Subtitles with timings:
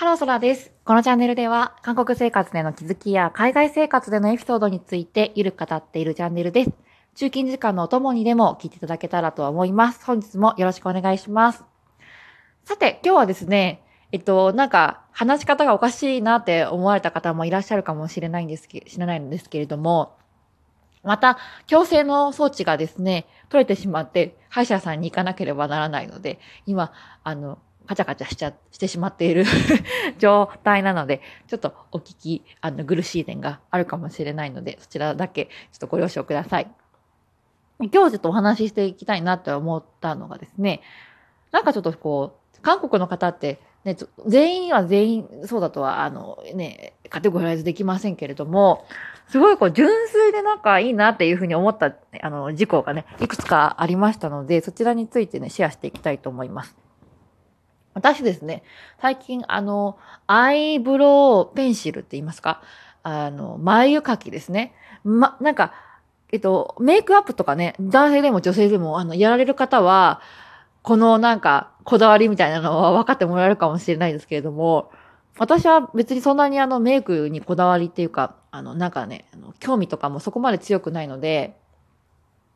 [0.00, 0.72] ハローソラです。
[0.86, 6.70] このチャンネルでは、韓国生活での気づきや海外生活でのエピソードについてゆるく語っているチャンネルです。
[7.16, 10.02] 中勤時間のお供にでも聞いていただけたらと思います。
[10.06, 11.64] 本日もよろしくお願いします。
[12.64, 20.16] さて、今日はですね、えっと、なんか、話し方がおかしいなって思われた方もいらっしゃるかもしれないんですけ、知らないんですけれども、
[21.02, 21.36] また、
[21.66, 26.90] 強制の装置がですね、取れてしまって、歯医者さんに行かなければならないので、今、
[27.22, 27.58] あの、
[27.90, 29.44] カチャカチャしちゃ、してしまっている
[30.20, 36.70] 状態なので、ちょっとお聞き、あの、苦しい点があるかもしれないので、そちらだけちょっとご了承ください。
[37.80, 40.82] 今日ちょっとお話ししていきたいなって思ったのがですね、
[41.50, 48.86] なんかちょっとこう、韓国の方って、ね、全員は全員そうだとは、あのね、カテゴライズできませんけれども、
[49.26, 56.76] すごいこう純粋でなんかいいなっていうふうに思った、あの、事項がね、いくつかありましたので、そちらについてね、シェアしていきたいと思います。
[57.94, 58.62] 私ですね、
[59.00, 62.62] 最近あの、アイブロウペンシルって言いますか？
[63.02, 64.74] あの、眉描きですね。
[65.04, 65.72] ま、なんか、
[66.32, 70.20] えっと、メイクアップとかね、男性でも女性でも、あの、やられる方は、
[70.82, 74.92] このなんか、こだわりみたいなのは分かってもらえるかもしれないですけれども、
[75.38, 81.56] 私は別にそんなにあのメイクにこだわりっていうか、あのなんかね、あの興味とかもそこまで強くないので、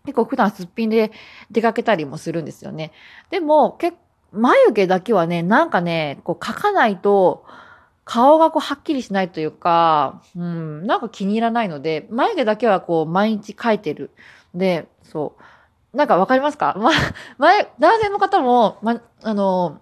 [0.04, 1.10] 結構普段すっぴんで
[1.50, 2.92] 出かけたりもするんですよね。
[3.30, 3.96] でも、結
[4.34, 7.44] 眉毛だけはね、なんかね、こう描かないと、
[8.04, 14.10] 顔がこうはっきりしないというか、うん、なんか気に入らないので、眉毛だけはこう毎日描いてる。
[14.54, 15.34] で、そ
[15.92, 15.96] う。
[15.96, 16.74] なんかわかりますか？
[16.78, 16.90] ま、
[17.38, 19.80] 前、男性の方も、ま、あの、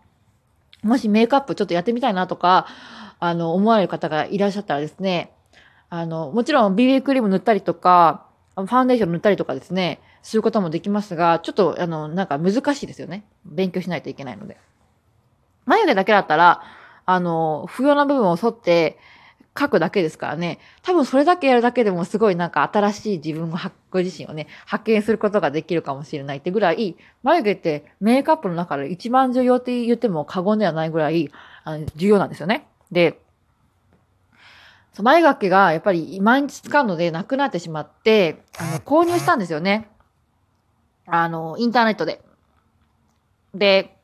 [0.82, 2.66] もしメイクアップちょっとやってみたいなとか、
[3.18, 5.32] あの、思われる方がいらっしゃったらですね、
[5.90, 13.24] あの、もちろん BB クリーム塗ったりとか、ファンデーション塗ったりとかですね、することもできますが、ちょっと、あの、なんか難しいですよね。
[13.44, 14.58] 勉強しないといけないので。
[15.64, 16.62] 眉毛だけだったら、
[17.06, 18.98] あの、不要な部分を剃って、
[19.58, 20.58] 書くだけですからね。
[20.82, 23.58] 多分それだけやるだけでもすごいなんか新しい自分を、
[23.90, 31.30] ご自身をね、発見することができるかもしれないってぐらい、眉毛ってメイクアップの中で一番重要って言っても過言ではないぐらい、
[31.64, 32.66] あの重要なんですよね。
[32.90, 33.20] で、
[35.00, 39.88] 眉毛がやっぱり毎日使うのでなくなってしまって、あの、購入したんですよね。
[41.06, 42.20] あの、インターネットで。
[43.54, 43.96] で、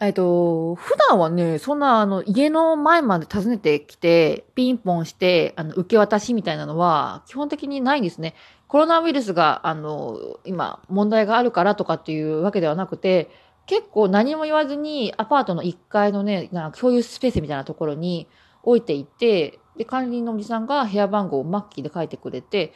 [0.00, 8.34] えっと、普段はね、そんな、あの、家の前まで訪ねてきて、ピンポンして、あの、受け渡しみたいなのは、基本的にないんですね。
[8.66, 13.30] コロナウイルスが、あの、今、問題があるからとかっていうわけではなくて、
[13.66, 18.28] 結構何も言わずに、アパートの1階のね、なんか共有スペースみたいなところに
[18.62, 22.72] 置いていて、で、管理人のおじさんが部屋番号を末期で書いてくれて、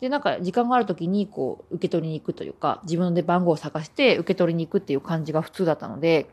[0.00, 6.28] で、なんか時間がある時にこう受け取りに行くというか、自分で番号を探して受け取りに行くっていう感じが普通だったので、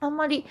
[0.00, 0.44] あんまり、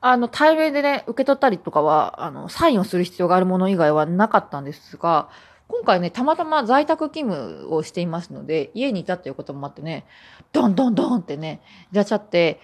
[0.00, 5.30] あの、対面でね、受け取ったりとかは、あの、サインをする必要があるもの以外はなかったんですが、
[5.68, 10.06] 今回ね、たまたま在宅勤務をしていますので、家にいたっていうこともあってね、
[10.52, 12.60] ドンドンドンってね、いらっしゃって、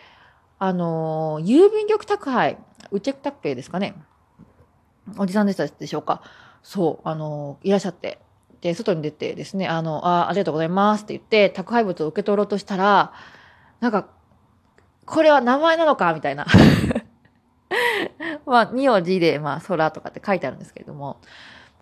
[0.59, 2.59] あの郵便局宅配、
[2.91, 3.94] ウチェク宅配ですかね。
[5.16, 6.22] おじさんでしたでしょうか。
[6.62, 8.19] そう、あのいらっしゃって。
[8.60, 13.12] で、外に出てですね、あの、あ、ありがとうございますって言って、宅配物を受け取ろうとしたら、
[13.81, 14.09] なんか、
[15.06, 16.47] これは名前なのかみたいな。
[18.44, 21.21] まあ、名字で、まあ、空とかって書いてあるんですけれども、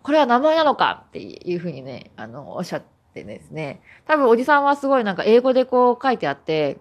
[0.03, 2.83] これは名前なのかっていうふうにね、あの、おっしゃっ
[3.13, 6.77] てですね、多分おじさんはすごいなんか英語でこう書いてあって、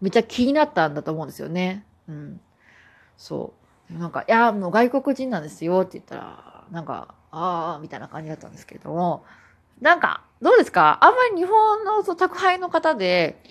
[0.00, 1.86] めっちゃ気になったんだと思うんですよね。
[2.08, 2.40] うん。
[3.16, 3.52] そ
[3.90, 3.98] う。
[3.98, 9.24] なんか、いや、もう外国人なんですよって言ったら、なんか、ああ、みたいな感じだったんですけれども、
[9.80, 10.98] なんか、どうですか？
[11.02, 13.42] あんまり日本の宅配の方で、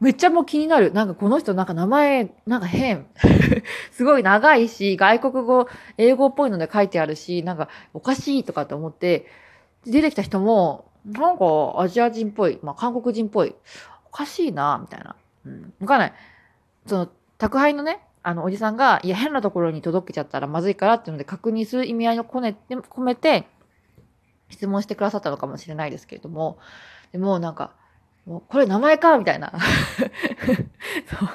[0.00, 0.92] めっちゃもう気になる。
[0.92, 3.06] なんかこの人なんか名前、なんか変。
[3.90, 9.26] すごい長いし、外国語、英語っぽいので書いてあるし、なんかおかしいとかって思って、
[9.84, 11.44] 出てきた人も、なんか
[11.78, 13.54] アジア人っぽい、まあ韓国人っぽい。
[14.06, 15.16] おかしいな、みたいな。
[15.46, 15.74] うん。
[15.80, 16.12] わかんない。
[16.86, 23.46] その、宅配のね、あの、おじさんが、いや、変なところに届けちゃったらまずいからっていうので確認する意味合いを込めて、込めて、
[24.50, 26.58] 質問してくださったのかもしれないですけれども、
[27.12, 27.72] でもなんか、
[28.28, 29.52] もうこれ名前かみたいな
[31.06, 31.28] そう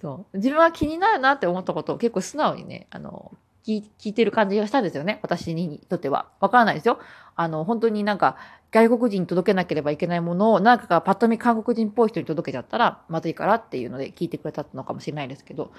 [0.00, 3.32] そう自分は気になるなって思ったことを結構素直にねあの
[3.66, 6.98] 聞いてる感じがしたんですよね私にとってはわからないですよ
[7.36, 8.36] あの本当になんか
[8.70, 15.72] 外国人に届けなければいけないものをなんかがパッと見韓国人っぽい人に届けちゃったらまずいからっていうので聞いてくれたのかもしれないですけど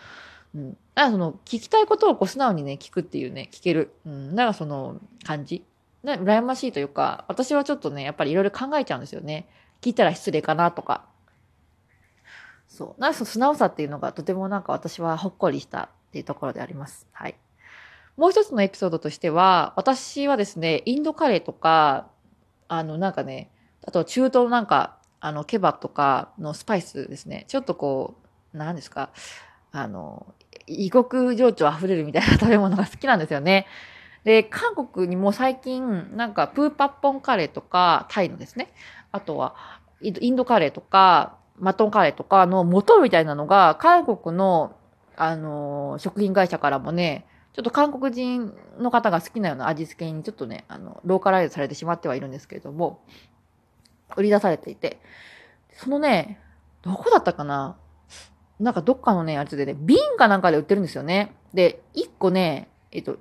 [0.56, 0.72] うん。
[0.72, 3.94] だからその、聞きたいことをこう素直にね、聞くっていうね、聞ける。
[4.06, 4.36] うん。
[4.36, 5.64] だからその感じ。
[6.04, 9.48] ね、羨ましいというか、私はちょっとね、やっぱりいろいろ考えちゃうんですよね。
[9.86, 11.06] 聞いたら失礼かなとか。
[12.68, 13.02] そう。
[13.02, 17.08] なんかその素直さっていうのがとてもなんか私はほっこりしたっていうところであります。
[17.12, 17.36] はい。
[18.18, 22.08] もう一つのエピソードとしては、私はですね、インドカレーとか、
[22.68, 23.52] あの、なんかね、
[23.86, 27.46] あと中東なんか、あの、ケバとかのスパイスですね。
[27.48, 28.16] ちょっとこ
[28.54, 29.12] う、何ですか、
[29.72, 30.34] あの、
[30.66, 33.68] 異国情緒溢れるみたいな食べ物が好きなんですよね。
[34.24, 38.74] で、韓国にも最近、なんか、プーパッポンカレーとか、タイのですね。
[39.16, 39.56] あとは、
[40.02, 44.76] インドカレーとか、マトンカレーとかの元みたいなのが、韓国の、
[45.16, 53.00] あの、食品会社からもね、ちょっと韓国人の方が好きなような味付けにちょっとね、あの、ローカライズされてしまってはいるんですけれども、
[54.18, 55.00] 売り出されていて、
[55.72, 56.42] そのね、
[56.82, 57.78] どこだったかな？
[58.60, 61.34] なんかどっかのね、やつでね、瓶かなんかで売ってるんですよね。
[61.54, 63.18] で、1個ね、えっと、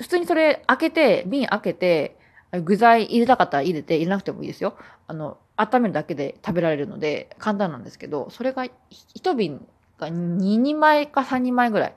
[0.00, 2.17] 普通にそれ開けて、瓶開けて、
[2.52, 4.76] 具材入れたかったら入れて、入れなくてもいいですよ。
[5.06, 9.66] あの、温めるだけで食べられるので、簡単なんですけど、それが1瓶
[9.98, 11.94] が2人前か3人前ぐらい。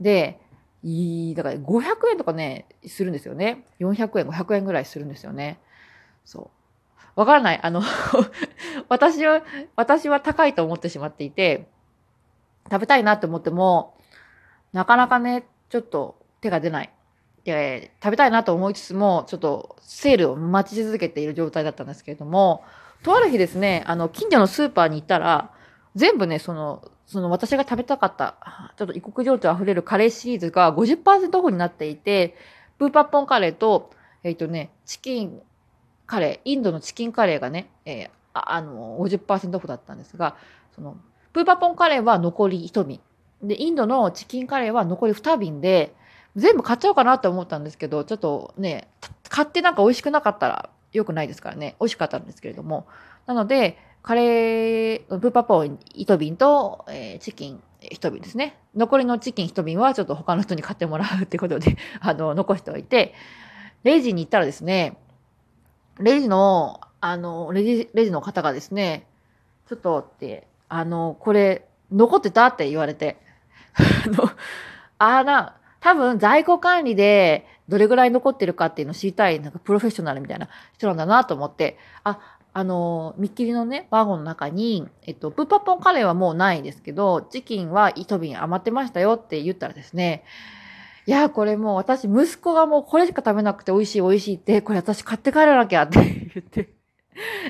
[0.00, 0.40] で、
[0.82, 3.64] いい、だから500円とかね、するんですよね。
[3.78, 5.60] 400円、500円ぐらいするんですよね。
[6.24, 6.50] そ
[7.16, 7.20] う。
[7.20, 7.60] わからない。
[7.62, 7.82] あの
[8.88, 9.42] 私は、
[9.76, 11.68] 私は高いと思ってしまっていて、
[12.70, 13.96] 食べたいなって思っても、
[14.72, 16.92] なかなかね、ちょっと手が出ない。
[17.44, 22.64] で、食べたいなと思いつつも、ちょっとセールを待ち続けている状態だったんですけれども、
[23.02, 25.50] とある日ですね、あの、近所のスーパーに行ったら、
[25.96, 32.36] 全部ね、その、その私が食べたかった、ちょっと異国情緒溢れるカレーシリーズが50%オフになっていて、
[32.78, 33.90] プーパッポンカレーと、
[34.22, 35.40] えっ、ー、とね、チキン
[36.06, 40.36] カレー、インドのチキンカレーがね、えー、ああの、50%オフだったんですが、
[40.74, 40.96] その、
[41.32, 43.00] プーパッポンカレーは残り1瓶。
[43.42, 45.94] で、インドのチキンカレーは残り2瓶で、
[46.36, 48.88] 全部買っちゃおうかなと思ったんですけど、ちょっとね、
[49.28, 51.76] 買ってなんか美味しくなかったら良くないですからね。
[51.80, 52.86] 美味しかったんですけれども。
[53.26, 58.58] なので、カレー、プーパポン1瓶と、えー、チキン1瓶ですね。
[58.74, 63.14] 残りのチキン1瓶はちょっと他の人に買ってもらうってことで あの、残しておいて、
[63.84, 64.96] レジに行ったらですね、
[65.98, 69.06] レジの、あの、レジ、レジの方がですね、
[69.68, 73.18] ちょっとって、あの、これ、残ってたって言われて。
[74.06, 74.30] あの、
[74.98, 82.20] あな、多分在庫管理でどれぐらい残ってるかっていうのを知りたい、なんかプロフェッショナルみたいな人なんだなと思って、あ、
[82.54, 90.24] あの、見切りのね、ワゴンの中に、えっと、プーパッポンカレーはもうないですけど、チキンは一瓶余ってましたよって言ったらですね、
[91.06, 96.74] いや、これもう私、息子がもうこれしか食べなくて美味しい美味しいって、これ私買って帰らなきゃって 言って、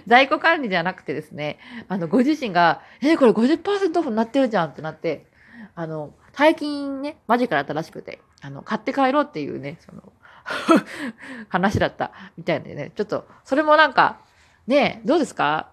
[0.07, 1.59] 在庫管理じゃなくてですね、
[1.89, 5.27] あの、ご自身が、えこれ50%オフになってるじゃんってなって、
[5.75, 10.13] あの、最近ね、マジカルだったらしくて、あの、買って帰ろうっていうね、その
[11.49, 14.21] 話だったみたいでね、ちょっと、それもなんか、
[14.67, 15.71] ね、どうですか？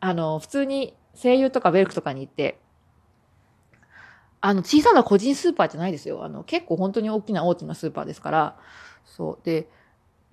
[0.00, 2.58] あの、普通に声優とかベルクとかに行って、
[4.40, 6.24] あの、小さな個人スーパーじゃないですよ。
[6.24, 8.56] あの、結構本当に大きな大きなスーパーですから、
[9.04, 9.44] そう。
[9.44, 9.68] で、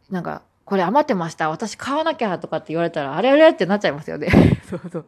[0.10, 1.50] なんか、これ余ってました。
[1.50, 4.30] 私買わなきゃとかって言われたら、あれあれってなっちゃいますよね。
[4.70, 5.06] そうそう。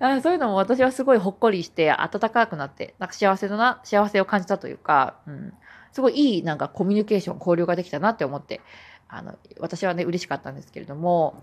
[0.00, 5.52] あそういうのも私はすごいほっこりして温かくなって、なんか幸せだな、幸せを感じたというか、うん、
[5.92, 8.60] すごいいいなんかコミュニケーション、交流ができたなって思って、
[9.08, 11.42] あの、私はね、嬉しかったんですけれども、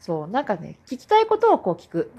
[0.00, 2.12] そう、なんかね、聞きたいことをこう聞く。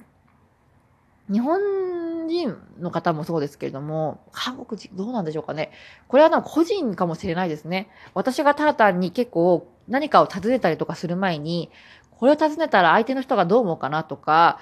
[1.29, 5.71] 日本人の方もそうですけれども、韓国人、どうなんでしょうかね。
[6.07, 7.89] これはなんか個人かもしれないですね。
[8.13, 11.69] 私がただ単に結構何かを尋ねたりとかする前に、
[12.11, 14.59] これを尋ねたら相手の人がどう思うかなとか、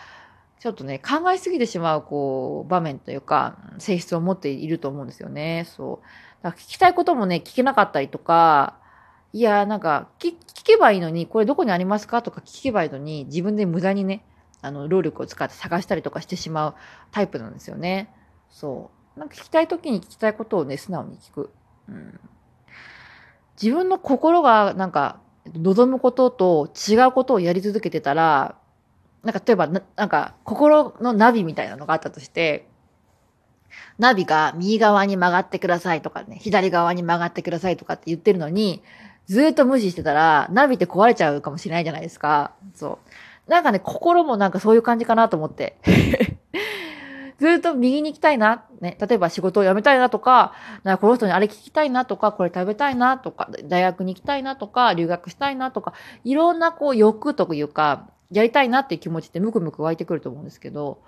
[0.60, 5.66] ちょっとね、考えすぎてしまう、こう、場面というか、性質を持っていると思うんですよね。
[5.68, 6.44] そう。
[6.44, 8.78] だから聞きたいこともね、聞けなかったりとか、
[9.34, 14.24] いや、なんか聞、聞けばいいのに、これどこにありますかとか聞けばいいのに、自分で無駄にね、
[14.62, 16.76] あの、労力を使って探したりとかしてしまう
[17.12, 18.14] タイプなんですよね。
[18.50, 19.20] そう。
[19.20, 21.52] なんか聞きたい時に聞きたいことをね、素直に聞く。
[21.90, 22.20] うん。
[23.62, 25.20] 自分の心が、なんか、
[25.54, 28.56] 望むことと違うことをやり続けてたら、
[29.26, 32.68] なんか例えばな、なんか心のナビみたいなのがあったとして、
[33.98, 38.84] ナビが右側に曲がってくださいとかね、左側に曲がってくださいとかって言ってるのに、
[39.26, 42.54] ずっと無視してたら、ナビって壊れちゃうかもしれないじゃないですか。
[42.76, 43.00] そ
[43.48, 43.50] う。
[43.50, 45.78] なんかね、心もなんかそういう感じかなと思って。
[47.38, 50.54] ずっと右に行きたいな、ね、例えば仕事を辞めたいなとか、
[50.84, 61.02] なんかこの人にあれ聞きたいなとか、これ食べたいなとか、大学に行きたいなとか、留学したいなとか、いろんなこう欲というか、やりたいなっていう気持ちってムクムク湧いてくると思うんですけど、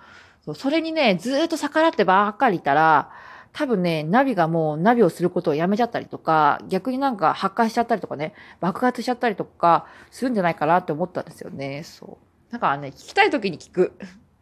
[0.56, 3.10] それにね、ずっと逆らってばっかりいたら、
[3.54, 11.84] 多分ね、ナビがもうナビをすることをやめちゃったりとか、逆になんか発火しちゃったりとかね、爆発しちゃったりとかするんじゃないかなって思ったんですよね。
[11.84, 12.20] そ
[12.50, 12.52] う。
[12.52, 13.94] だからね、聞きたい時に聞く。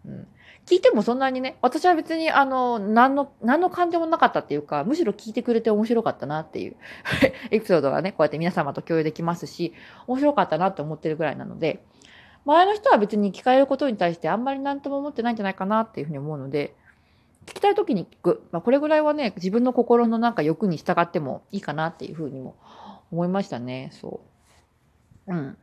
[0.05, 0.27] うん。
[0.65, 6.75] 聞いてもそんなにね、私は別に、あの、何の、何の感情もなかったっていうか、むしろ聞いてくれて面白かったなっていう
[7.51, 9.73] エピソードがね、こうやって皆様と共有できますし、
[10.07, 11.83] 面白かったなって思ってるぐらいなので、
[12.45, 16.75] 前の人は別に聞かれることに対してあんまり何とも思ってないんじゃないかなっていうふうに思うので、
[17.45, 18.47] 聞きたい時に聞く。
[18.51, 22.55] まあ、これぐらいはね、自分の心のなんか欲に従ってもいいかなっていうふうにも
[23.11, 23.89] 思いましたね。
[23.93, 24.21] そ
[25.27, 25.33] う。
[25.33, 25.57] うん。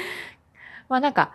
[0.88, 1.32] まあなんか、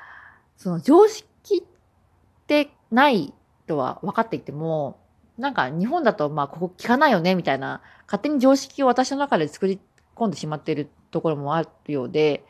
[0.57, 3.33] その常識ってない
[3.67, 4.99] とは分かっていても、
[5.37, 9.79] なんか日本だとまあここ聞かないよねみたいな、勝手に常識を私の中で作り
[10.15, 12.45] 込んでしまっているところもあるようで、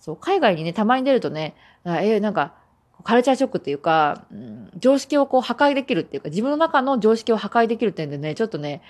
[0.00, 1.54] そう、海外にね、たまに出るとね、
[1.84, 2.54] えー、なんか、
[3.04, 8.82] カルチャーショックっていうか、うん、常識をこう破壊できるっていうか、自分の中の常識を破壊できる点でね、ちょっとね、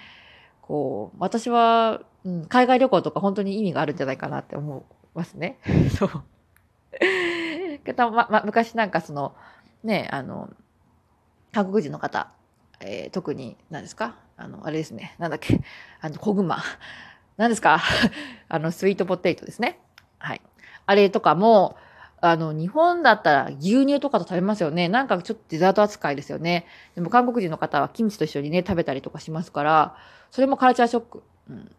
[0.62, 4.82] こう、私は、うん、海外旅行とか本当に意味があるんじゃないかなって思い
[5.14, 5.58] ますね。
[5.96, 6.10] そう。
[7.96, 9.34] ま、ま、昔なんかその、
[9.84, 10.50] ね、あの、
[11.52, 12.28] 韓国人の方、
[12.80, 14.16] えー、特に、何ですか？
[14.36, 15.14] あの、あれですね。
[15.18, 15.60] なんだっけ？
[16.00, 16.58] あの、小熊。
[17.36, 17.80] 何ですか？
[18.48, 19.78] あの、スイートポテトですね。
[20.18, 20.40] はい。
[20.86, 21.76] あれとかも、
[22.20, 24.88] あの、日本だったら牛乳とかと食べますよね。
[24.88, 26.66] なんかちょっとデザート扱いですよね。
[26.94, 29.96] でも韓国人の方はキムチと一緒にね、食べたりとかしますから、
[30.30, 31.22] それもカルチャーショック。
[31.48, 31.74] うん。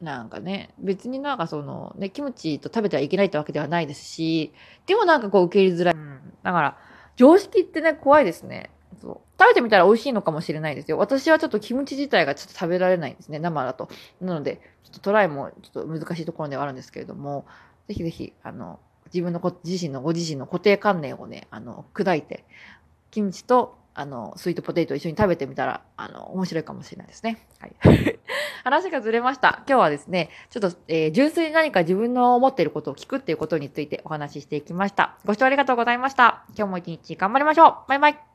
[0.00, 4.52] なんかね、別になんかその、ね、キムチと食べてはいけないってわけではないですし、
[4.86, 5.94] でもなんかこう受け入れづらい。
[5.94, 6.76] うん、だから、
[7.16, 8.70] 常識ってね、怖いですね。
[9.00, 9.20] そう。
[9.38, 10.96] 食べてみたら美味しいのかもしれないですよ。
[10.98, 13.88] 私はちょっとキムチ自体がちょっと食べられないんですね、生だと。
[14.20, 17.44] なので、ちょっとトライもちょっと難しいところではあるんですけれども、
[17.90, 18.78] ぜひぜひ、あの、
[19.12, 22.44] 自分のこ自身のご自身の固定観念をね、あの、砕いて、
[23.10, 27.44] キムチと、あの、スイートポテト一緒に食べてみたら、あの、面白いかもしれないですね。
[27.58, 27.74] はい。
[28.62, 29.64] 話がずれました。
[29.66, 35.18] 今日はですね、ちょっと、えー、純粋に何か自分の思っていることを聞くっていうことについてお話ししていきました。
[35.24, 36.44] ご視聴ありがとうございました。
[36.56, 38.29] 今日も一日頑張りましょうバイバイ